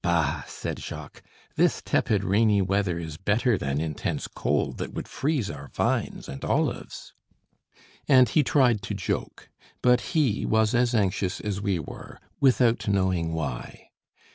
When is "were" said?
11.78-12.18